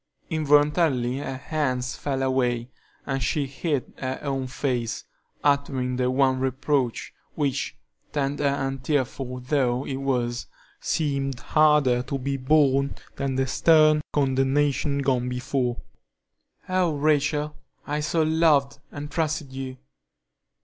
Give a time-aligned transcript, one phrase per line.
[0.31, 2.71] Involuntarily her hands fell away,
[3.05, 5.03] and she hid her own face,
[5.43, 7.77] uttering the one reproach, which,
[8.11, 10.47] tender and tearful though it was,
[10.79, 15.77] seemed harder to be borne than the stern condemnation gone before.
[16.67, 17.55] "Oh, Rachel,
[17.85, 19.77] I so loved and trusted you!"